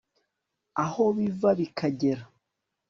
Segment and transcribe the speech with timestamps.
[0.83, 2.23] aho biva bikagera